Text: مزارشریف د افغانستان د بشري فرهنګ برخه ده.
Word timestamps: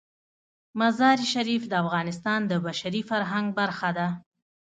مزارشریف 0.79 1.63
د 1.67 1.73
افغانستان 1.83 2.39
د 2.47 2.53
بشري 2.65 3.01
فرهنګ 3.09 3.47
برخه 3.59 3.89
ده. 3.97 4.07